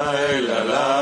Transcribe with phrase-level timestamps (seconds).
[0.00, 0.97] la la.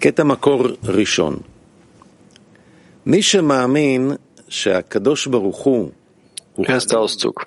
[0.00, 1.38] קטע מקור ראשון
[3.06, 4.12] מי שמאמין
[4.48, 5.90] שהקדוש ברוך הוא
[6.58, 7.46] Erster Auszug.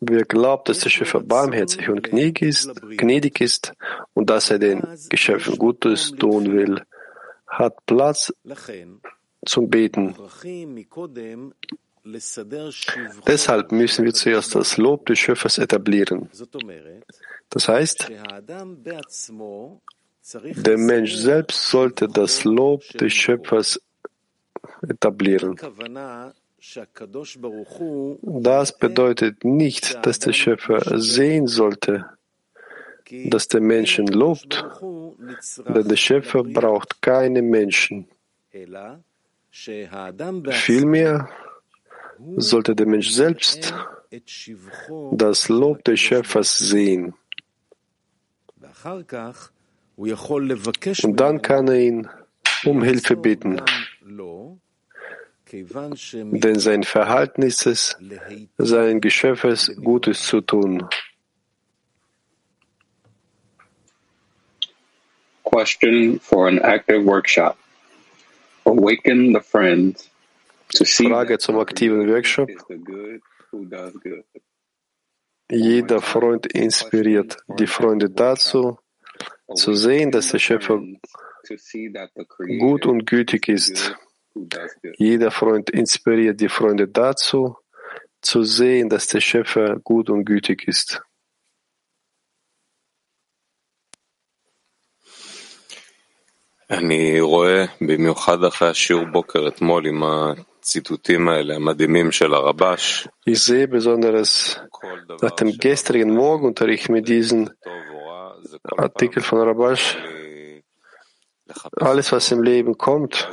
[0.00, 3.72] Wer glaubt, dass der Schöpfer barmherzig und gnädig ist, gnädig ist
[4.14, 6.82] und dass er den Geschöpfen Gutes tun will,
[7.46, 8.32] hat Platz
[9.46, 10.14] zum Beten.
[13.26, 16.28] Deshalb müssen wir zuerst das Lob des Schöpfers etablieren.
[17.50, 18.10] Das heißt,
[20.33, 23.79] der Mensch selbst sollte das Lob des Schöpfers
[24.87, 25.55] etablieren.
[28.21, 32.05] Das bedeutet nicht, dass der Schöpfer sehen sollte,
[33.25, 34.65] dass der Menschen lobt,
[35.67, 38.07] denn der Schöpfer braucht keine Menschen.
[40.51, 41.29] Vielmehr
[42.37, 43.73] sollte der Mensch selbst
[45.11, 47.13] das Lob des Schöpfers sehen.
[49.99, 52.09] Und dann kann er ihn
[52.63, 53.61] um Hilfe bitten.
[55.51, 57.97] Denn sein Verhalten ist es,
[58.57, 60.87] seinen Geschöpfes Gutes zu tun.
[65.43, 67.57] Question for an active workshop.
[68.65, 70.09] Awaken the friends
[70.75, 72.49] to see Frage zum aktiven Workshop.
[75.51, 78.77] Jeder Freund inspiriert die Freunde dazu,
[79.54, 80.80] zu sehen, dass der Schöpfer
[82.58, 83.96] gut und gütig ist.
[84.96, 87.56] Jeder Freund inspiriert die Freunde dazu,
[88.20, 91.00] zu sehen, dass der Schöpfer gut und gütig ist.
[96.70, 103.08] אני רואה במיוחד אחרי השיעור בוקר אתמול עם הציטוטים האלה המדהימים של הרבש.
[103.26, 104.60] Ich sehe besonders
[105.22, 107.50] nach dem gestrigen Morgenunterricht mit diesen
[108.63, 109.97] Artikel von Rabash,
[111.77, 113.29] alles, was im Leben kommt,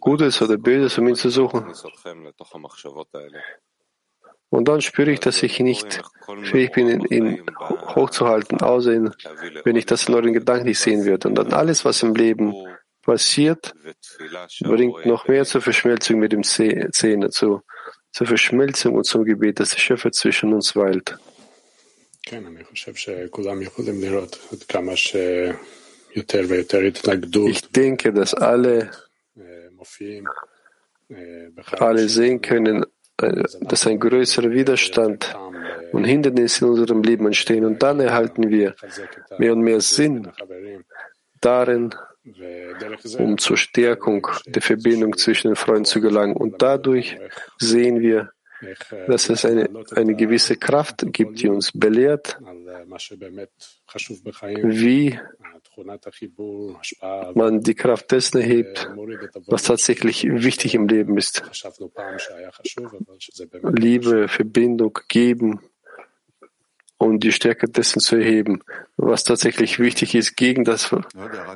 [0.00, 1.72] Gutes oder Böses, um ihn zu suchen.
[4.50, 6.02] Und dann spüre ich, dass ich nicht
[6.42, 7.46] fähig bin, ihn
[7.94, 9.10] hochzuhalten, außer ihn,
[9.64, 11.28] wenn ich das in euren Gedanken nicht sehen würde.
[11.28, 12.54] Und dann alles, was im Leben
[13.00, 13.72] passiert,
[14.60, 17.62] bringt noch mehr zur Verschmelzung mit dem Zähne, zu,
[18.10, 21.16] zur Verschmelzung und zum Gebet, dass der Schöpfer zwischen uns weilt.
[27.48, 28.90] Ich denke, dass alle,
[31.78, 32.84] alle sehen können,
[33.16, 35.36] dass ein größerer Widerstand
[35.92, 37.64] und Hindernisse in unserem Leben entstehen.
[37.64, 38.74] Und dann erhalten wir
[39.38, 40.28] mehr und mehr Sinn
[41.40, 41.94] darin,
[43.18, 46.36] um zur Stärkung der Verbindung zwischen den Freunden zu gelangen.
[46.36, 47.18] Und dadurch
[47.58, 48.30] sehen wir,
[49.06, 52.38] dass es eine, eine gewisse Kraft gibt, die uns belehrt,
[54.62, 55.18] wie
[57.34, 58.90] man die Kraft dessen erhebt,
[59.46, 61.42] was tatsächlich wichtig im Leben ist.
[63.62, 65.60] Liebe, Verbindung, Geben
[67.02, 68.62] und die Stärke dessen zu erheben,
[68.96, 70.94] was tatsächlich wichtig ist, gegen das,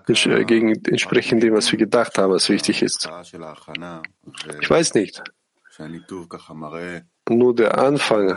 [0.06, 3.08] gegen entsprechend dem, was wir gedacht haben, was wichtig ist.
[4.60, 5.22] Ich weiß nicht.
[7.28, 8.28] Nur der Anfang,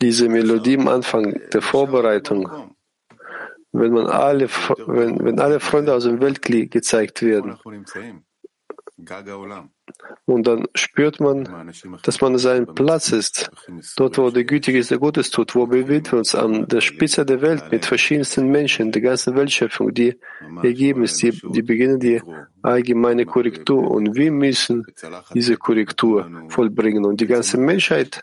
[0.00, 2.74] diese Melodie am Anfang der Vorbereitung,
[3.72, 4.48] wenn man alle,
[4.86, 7.58] wenn, wenn alle Freunde aus dem Weltkrieg gezeigt werden,
[10.26, 11.48] Und dann spürt man,
[12.02, 13.50] dass man seinen Platz ist.
[13.96, 17.42] Dort, wo der Gütige der Gutes tut, wo bewegen wir uns an der Spitze der
[17.42, 20.18] Welt mit verschiedensten Menschen, der ganzen Weltschöpfung, die
[20.62, 22.22] ergeben ist, die, die beginnen die
[22.62, 23.90] allgemeine Korrektur.
[23.90, 24.86] Und wir müssen
[25.34, 27.04] diese Korrektur vollbringen.
[27.04, 28.22] Und die ganze Menschheit,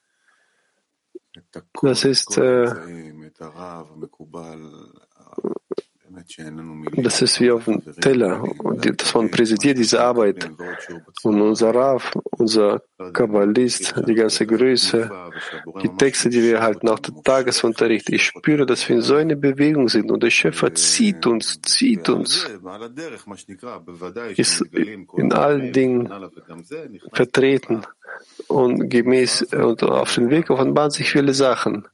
[1.82, 2.74] das ist, äh,
[6.96, 8.42] das ist wie auf dem Teller.
[8.60, 10.50] Und das man präsentiert diese Arbeit.
[11.24, 12.81] Und unser Rav, unser
[13.14, 15.10] Kabbalist, die ganze Größe,
[15.84, 18.10] die Texte, die wir erhalten, auch der Tagesunterricht.
[18.10, 20.12] Ich spüre, dass wir in so einer Bewegung sind.
[20.12, 22.48] Und der Schöpfer zieht uns, zieht uns.
[24.36, 26.10] Ist in allen Dingen
[27.14, 27.84] vertreten.
[28.48, 31.88] Und gemäß, und auf dem Weg offenbaren sich viele Sachen.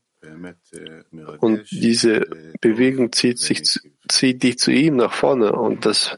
[1.39, 2.25] Und diese
[2.61, 3.61] Bewegung zieht, sich,
[4.07, 6.17] zieht dich zu ihm nach vorne und das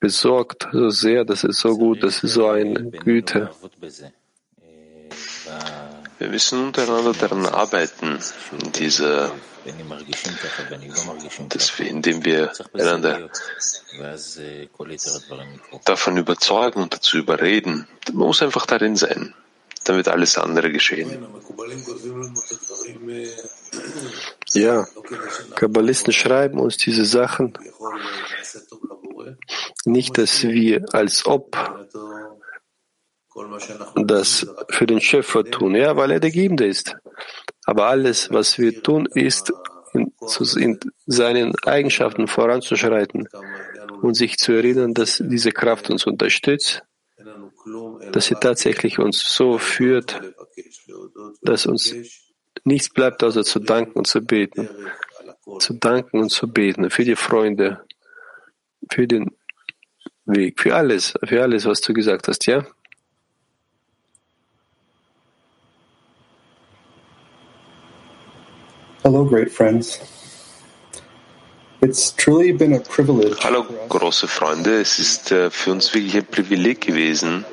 [0.00, 3.50] besorgt so sehr, das ist so gut, das ist so eine Güte.
[6.18, 8.18] Wir müssen untereinander daran arbeiten,
[8.74, 9.32] diese,
[11.48, 13.30] dass wir, indem wir einander
[15.84, 17.86] davon überzeugen und dazu überreden.
[18.12, 19.34] Man muss einfach darin sein
[19.84, 21.26] dann wird alles andere geschehen.
[24.52, 24.86] Ja,
[25.54, 27.54] Kabbalisten schreiben uns diese Sachen
[29.84, 31.56] nicht, dass wir als ob
[33.96, 36.96] das für den Schöpfer tun, ja, weil er der Gebende ist.
[37.64, 39.52] Aber alles, was wir tun, ist,
[39.94, 40.12] in,
[40.56, 43.28] in seinen Eigenschaften voranzuschreiten
[44.02, 46.82] und sich zu erinnern, dass diese Kraft uns unterstützt
[48.10, 50.20] dass sie tatsächlich uns so führt,
[51.42, 51.94] dass uns
[52.64, 54.68] nichts bleibt, außer zu danken und zu beten.
[55.58, 57.84] Zu danken und zu beten für die Freunde,
[58.90, 59.30] für den
[60.24, 62.64] Weg, für alles, für alles, was du gesagt hast, ja?
[69.02, 70.00] Hello, great friends.
[73.42, 74.80] Hallo, große Freunde.
[74.80, 77.44] Es ist äh, für uns wirklich ein Privileg gewesen,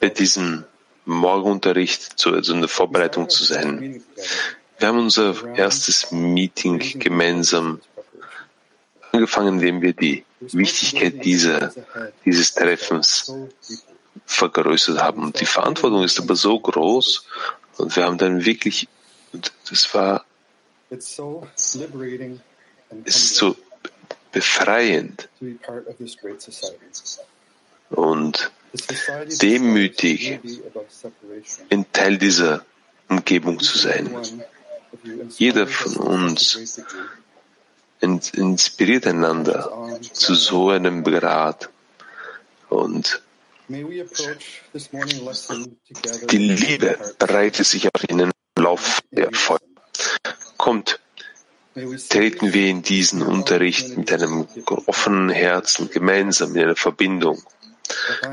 [0.00, 0.64] bei diesem
[1.04, 4.02] Morgenunterricht zu, also Vorbereitung zu sein.
[4.78, 7.80] Wir haben unser erstes Meeting gemeinsam
[9.12, 11.72] angefangen, indem wir die Wichtigkeit dieser,
[12.24, 13.34] dieses Treffens
[14.24, 15.24] vergrößert haben.
[15.24, 17.26] Und die Verantwortung ist aber so groß
[17.76, 18.88] und wir haben dann wirklich,
[19.68, 20.24] das war
[20.90, 21.20] es
[23.04, 23.56] ist so
[24.32, 25.28] befreiend
[27.90, 28.50] und
[29.40, 30.40] demütig,
[31.70, 32.64] ein Teil dieser
[33.08, 34.10] Umgebung zu sein.
[35.36, 36.80] Jeder von uns
[38.00, 41.70] inspiriert einander zu so einem Grad
[42.68, 43.22] und
[43.68, 43.82] die
[46.38, 49.64] Liebe breitet sich auch in den Lauf der Folge
[50.56, 51.00] kommt,
[52.08, 54.46] treten wir in diesen Unterricht mit einem
[54.86, 57.40] offenen Herzen gemeinsam in einer Verbindung.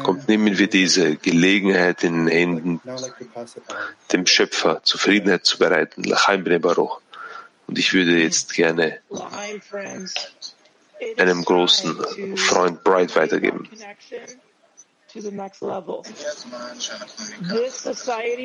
[0.04, 2.82] Kommt, nehmen wir diese Gelegenheit in den Händen,
[4.12, 6.04] dem Schöpfer Zufriedenheit zu bereiten.
[6.04, 7.02] Lachaim Bnei Baruch.
[7.68, 9.00] Und ich würde jetzt gerne
[11.18, 13.70] einem großen Freund Bright weitergeben.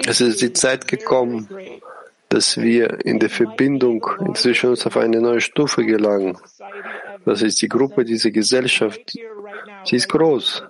[0.07, 1.49] Es ist die Zeit gekommen,
[2.29, 6.39] dass wir in der Verbindung zwischen uns auf eine neue Stufe gelangen.
[7.25, 9.13] Das ist die Gruppe, diese Gesellschaft.
[9.85, 10.63] Sie ist groß.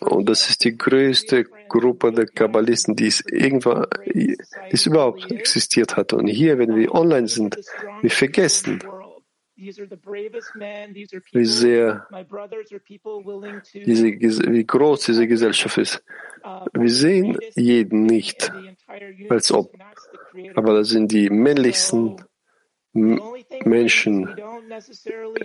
[0.00, 4.36] Und das ist die größte Gruppe der Kabbalisten, die es irgendwann, die
[4.70, 6.12] es überhaupt existiert hat.
[6.12, 7.56] Und hier, wenn wir online sind,
[8.02, 8.82] wir vergessen,
[9.56, 9.72] wie
[11.44, 12.06] sehr
[13.72, 16.04] diese, wie groß diese Gesellschaft ist.
[16.74, 18.52] Wir sehen jeden nicht,
[19.30, 19.74] als ob.
[20.54, 22.22] Aber das sind die männlichsten
[22.92, 24.28] Menschen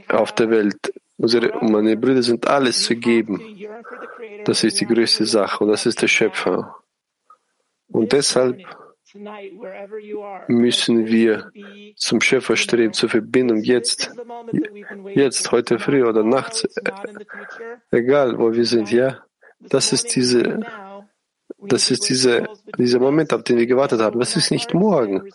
[0.09, 0.93] auf der Welt.
[1.21, 3.39] Unsere, meine Brüder sind alles zu geben.
[4.45, 6.77] Das ist die größte Sache und das ist der Schöpfer.
[7.89, 8.57] Und deshalb
[10.47, 11.51] müssen wir
[11.95, 14.11] zum Schöpfer streben, zur Verbindung jetzt,
[15.13, 16.67] jetzt, heute früh oder nachts,
[17.91, 19.23] egal wo wir sind, ja.
[19.59, 20.59] Das ist diese,
[21.59, 22.47] das ist diese,
[22.79, 24.19] dieser Moment, auf den wir gewartet haben.
[24.19, 25.29] Das ist nicht morgen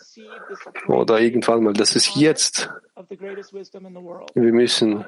[0.88, 1.74] oder irgendwann mal.
[1.74, 2.70] Das ist jetzt.
[4.34, 5.04] Wir müssen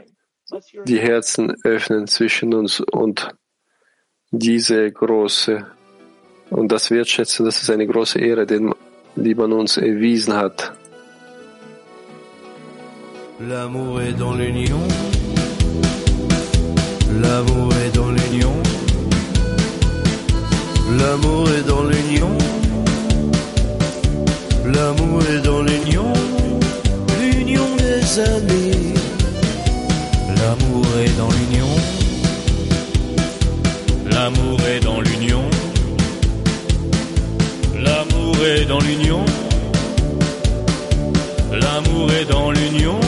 [0.85, 3.28] die Herzen öffnen zwischen uns und
[4.31, 5.67] diese große
[6.50, 10.73] und das wertschätzen, das ist eine große Ehre, die man uns erwiesen hat.
[13.40, 14.81] L'amour est dans l'union.
[17.23, 18.55] L'amour est dans l'union.
[20.99, 22.37] L'amour est dans l'union.
[24.75, 26.12] L'amour est dans l'union.
[27.21, 28.67] L'union des amis.
[30.49, 31.69] L'amour est dans l'union.
[34.11, 35.43] L'amour est dans l'union.
[37.78, 39.25] L'amour est dans l'union.
[41.52, 43.08] L'amour est dans l'union.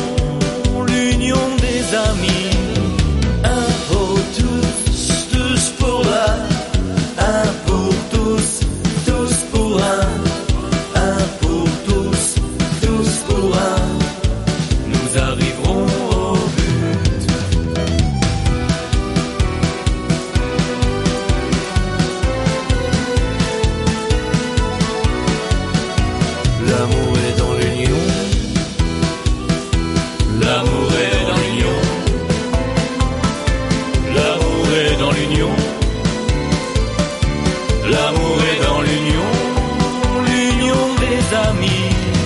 [41.60, 42.19] Des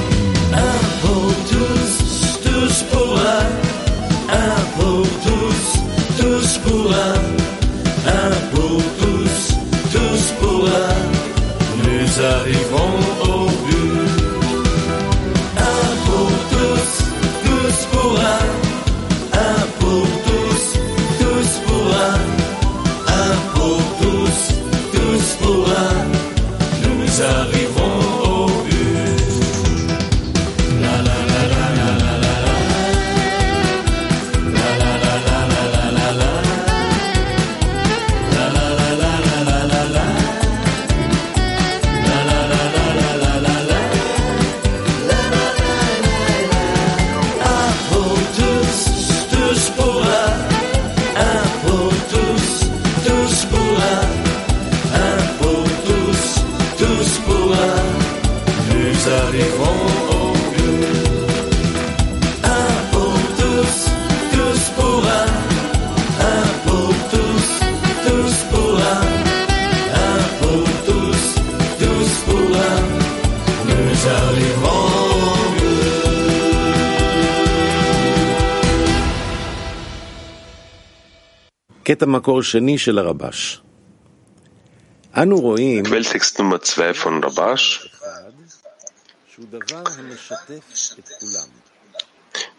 [85.84, 87.88] Quelltext Nummer 2 von Rabash.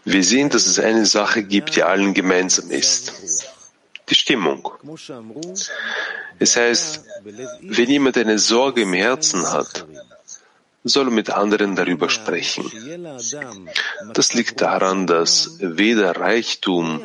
[0.04, 3.14] Wir sehen, dass es eine Sache gibt, die allen gemeinsam ist.
[4.10, 4.72] Die Stimmung.
[6.40, 9.86] Es heißt, wenn jemand eine Sorge im Herzen hat,
[10.86, 12.72] soll mit anderen darüber sprechen.
[14.14, 17.02] Das liegt daran, dass weder Reichtum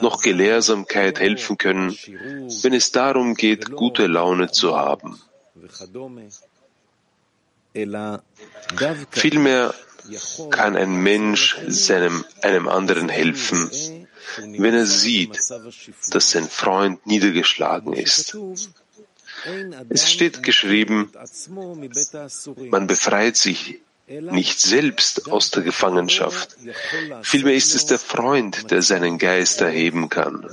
[0.00, 1.90] noch Gelehrsamkeit helfen können,
[2.62, 5.20] wenn es darum geht, gute Laune zu haben.
[9.10, 9.74] Vielmehr
[10.50, 13.68] kann ein Mensch seinem, einem anderen helfen,
[14.36, 15.38] wenn er sieht,
[16.10, 18.38] dass sein Freund niedergeschlagen ist.
[19.88, 21.12] Es steht geschrieben,
[22.70, 26.56] man befreit sich nicht selbst aus der Gefangenschaft.
[27.22, 30.48] Vielmehr ist es der Freund, der seinen Geist erheben kann.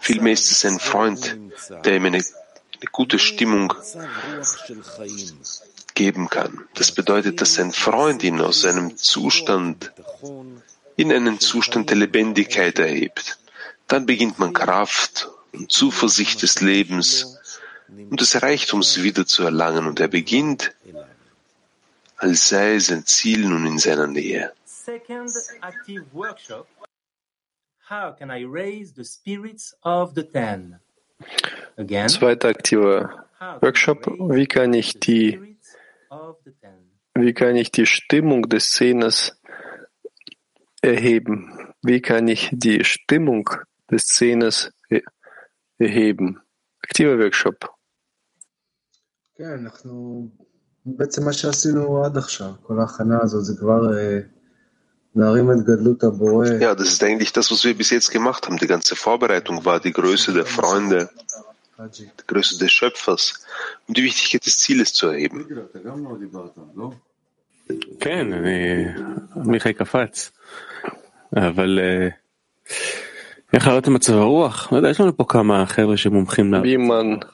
[0.00, 1.36] Vielmehr ist es ein Freund,
[1.84, 3.74] der ihm eine, eine gute Stimmung
[5.94, 6.66] geben kann.
[6.74, 9.92] Das bedeutet, dass sein Freund ihn aus einem Zustand
[10.96, 13.38] in einen Zustand der Lebendigkeit erhebt.
[13.88, 17.38] Dann beginnt man Kraft und Zuversicht des Lebens
[17.88, 20.74] und des Reichtums wieder zu erlangen und er beginnt,
[22.16, 24.52] als sei sein Ziel nun in seiner Nähe.
[24.64, 25.30] Second
[25.62, 26.66] active workshop.
[27.88, 30.80] How can I raise the spirits of the ten?
[31.76, 32.08] Again.
[32.08, 33.26] Zweiter aktiver
[33.60, 34.06] Workshop.
[34.06, 35.56] Wie kann ich die,
[37.14, 39.36] wie kann ich die Stimmung des Zehners
[40.81, 41.37] erheben?
[41.83, 43.49] Wie kann ich die Stimmung
[43.91, 45.01] des Zehners er-
[45.79, 46.39] erheben?
[46.83, 47.65] Aktiver Workshop.
[49.37, 50.27] כן, אנחנו,
[50.85, 54.19] בעצם מה שעשינו עד עכשיו, כל ההכנה הזאת, זה כבר אה,
[55.15, 58.57] להרים את גדלות הבורא, Ja, das ist eigentlich das, was wir bis jetzt gemacht haben.
[58.57, 61.09] Die ganze Vorbereitung war die Größe der Freunde,
[61.77, 62.05] חאג'י.
[62.19, 63.45] die Größe des Schöpfers
[63.87, 65.45] und die Wichtigkeit des Zieles zu erheben.
[67.99, 68.85] כן, אני...
[69.35, 70.31] מיכאי קפץ.
[71.35, 72.07] אבל אה,
[73.53, 74.71] איך להעלות את מצב הרוח?
[74.71, 76.61] לא יודע, יש לנו פה כמה חבר'ה שמומחים ל...
[76.61, 77.25] Wie man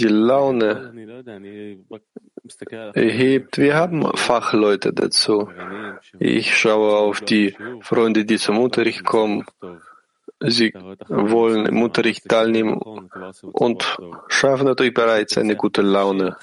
[0.00, 1.76] die Laune אני לא יודע, אני...
[2.94, 3.58] hebt.
[3.58, 5.48] Wir haben Fachleute dazu.
[6.18, 9.44] Ich schaue auf die Freunde, die zum Unterricht kommen.
[10.40, 10.72] Sie
[11.08, 12.78] wollen im Unterricht teilnehmen
[13.64, 16.36] und schaffen natürlich bereits eine gute Laune.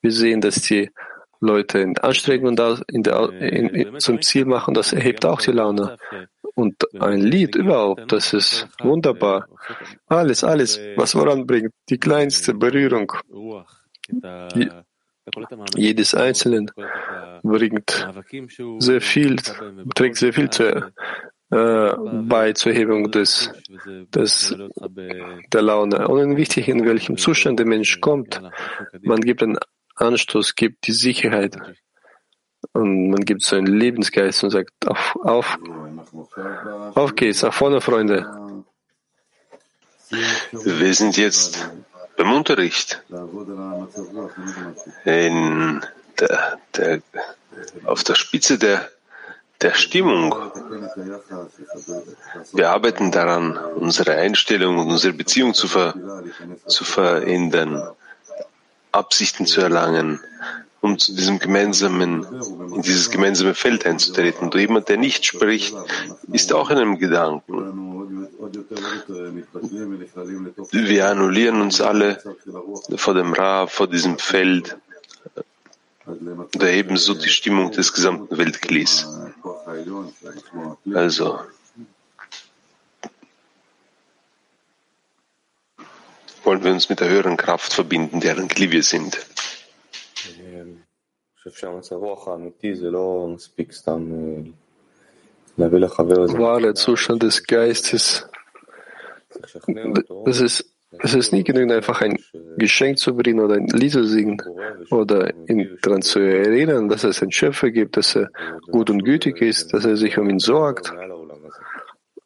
[0.00, 0.90] Wir sehen, dass die
[1.39, 5.97] Leute in Anstrengungen in der, in, in, zum Ziel machen, das erhebt auch die Laune.
[6.55, 9.47] Und ein Lied überhaupt, das ist wunderbar.
[10.07, 13.11] Alles, alles, was voranbringt, die kleinste Berührung,
[15.75, 16.67] jedes Einzelne
[17.43, 18.07] bringt
[18.79, 19.35] sehr viel,
[19.93, 20.91] trägt sehr viel zu,
[21.49, 23.51] äh, bei zur Erhebung des,
[24.13, 24.55] des,
[25.53, 26.07] der Laune.
[26.07, 28.41] Und wichtig, in welchem Zustand der Mensch kommt.
[29.01, 29.57] Man gibt einen
[29.97, 31.57] Anstoß, gibt die Sicherheit.
[32.73, 35.57] Und man gibt so einen Lebensgeist und sagt, auf, auf,
[36.95, 38.63] auf geht's, nach vorne, Freunde.
[40.51, 41.69] Wir sind jetzt
[42.15, 43.03] beim Unterricht.
[45.05, 45.81] In
[46.19, 47.01] der, der,
[47.85, 48.89] auf der Spitze der,
[49.61, 50.33] der Stimmung.
[52.53, 55.93] Wir arbeiten daran, unsere Einstellung und unsere Beziehung zu, ver,
[56.67, 57.89] zu verändern,
[58.91, 60.19] Absichten zu erlangen,
[60.81, 62.25] um zu diesem gemeinsamen,
[62.75, 64.45] in dieses gemeinsame Feld einzutreten.
[64.45, 65.75] Und jemand, der nicht spricht,
[66.31, 68.27] ist auch in einem Gedanken.
[70.71, 72.21] Wir annullieren uns alle
[72.95, 74.77] vor dem Ra, vor diesem Feld
[76.05, 79.07] und erheben so die Stimmung des gesamten Weltglies.
[80.93, 81.39] Also,
[86.47, 89.17] wollen wir uns mit der höheren Kraft verbinden, deren Glied wir sind.
[96.39, 98.29] Wahrer Zustand des Geistes.
[100.23, 102.17] Das ist, es ist nie genügend, einfach ein
[102.57, 104.41] Geschenk zu bringen oder ein Lied zu singen
[104.89, 108.29] oder ihn daran zu erinnern, dass es einen Schöpfer gibt, dass er
[108.71, 110.93] gut und gütig ist, dass er sich um ihn sorgt.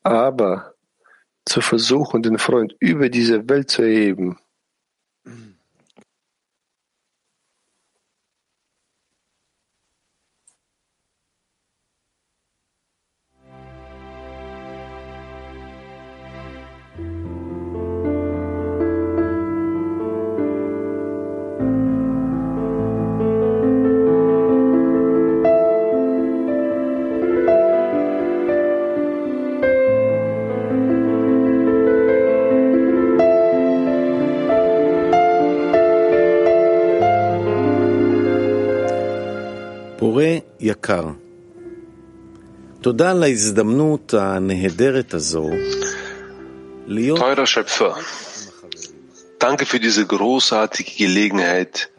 [0.03, 0.70] Aber
[1.45, 4.37] zu versuchen, den Freund über diese Welt zu erheben,
[40.60, 41.06] יקר,
[42.80, 45.50] תודה על ההזדמנות הנהדרת הזו
[46.86, 47.96] להיות Teurer Schöpfer,
[49.38, 51.90] danke für diese großartige Gelegenheit,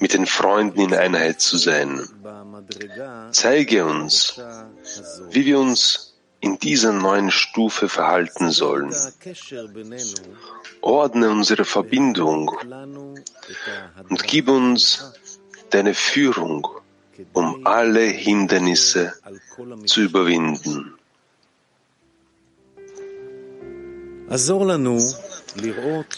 [0.00, 2.00] mit den Freunden in Einheit zu sein.
[3.32, 4.40] Zeige uns,
[5.30, 8.94] wie wir uns in dieser neuen Stufe verhalten sollen.
[10.82, 12.50] Ordne unsere Verbindung
[14.10, 15.12] und gib uns
[15.70, 16.68] deine Führung,
[17.33, 19.13] um alle Hindernisse
[19.85, 20.93] zu überwinden.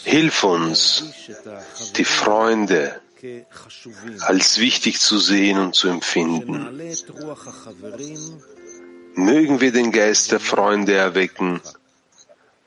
[0.04, 1.04] Hilf uns,
[1.96, 3.00] die Freunde
[4.20, 6.80] als wichtig zu sehen und zu empfinden.
[9.14, 11.60] Mögen wir den Geist der Freunde erwecken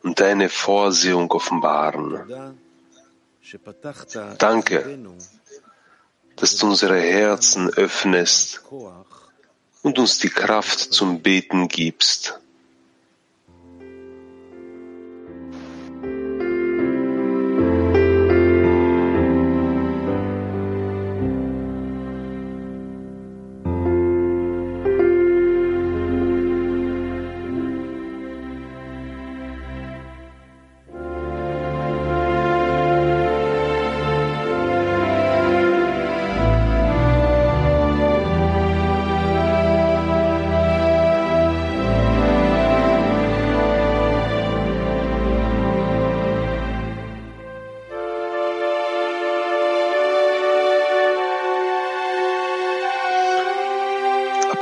[0.04, 2.58] und deine Vorsehung offenbaren.
[4.38, 5.00] Danke,
[6.36, 8.62] dass du unsere Herzen öffnest
[9.82, 12.39] und uns die Kraft zum Beten gibst.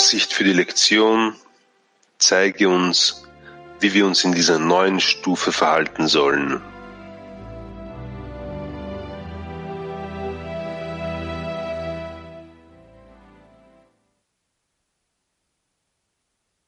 [0.03, 1.33] Absicht für die Lektion,
[2.17, 3.23] zeige uns,
[3.79, 6.61] wie wir uns in dieser neuen Stufe verhalten sollen.